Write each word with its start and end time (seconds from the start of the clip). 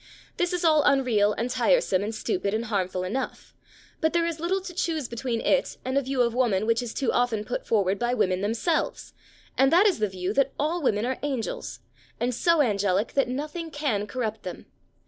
This 0.37 0.51
is 0.51 0.65
all 0.65 0.81
unreal 0.83 1.33
and 1.33 1.47
tiresome 1.47 2.03
and 2.03 2.15
stupid 2.15 2.55
and 2.55 2.65
harmful 2.65 3.03
enough, 3.03 3.53
but 3.99 4.13
there 4.13 4.25
is 4.25 4.39
little 4.39 4.59
to 4.59 4.73
choose 4.73 5.07
between 5.07 5.41
it 5.41 5.77
and 5.85 5.95
a 5.95 6.01
view 6.01 6.23
of 6.23 6.33
woman 6.33 6.65
which 6.65 6.81
is 6.81 6.91
too 6.91 7.11
often 7.11 7.43
put 7.45 7.67
forward 7.67 7.99
by 7.99 8.15
women 8.15 8.41
themselves, 8.41 9.13
and 9.59 9.71
that 9.71 9.85
is 9.85 9.99
the 9.99 10.09
view 10.09 10.33
that 10.33 10.53
all 10.57 10.81
women 10.81 11.05
are 11.05 11.19
angels, 11.21 11.81
and 12.19 12.33
so 12.33 12.63
angelic 12.63 13.13
that 13.13 13.27
nothing 13.27 13.69
can 13.69 14.07
corrupt 14.07 14.41
them. 14.41 14.65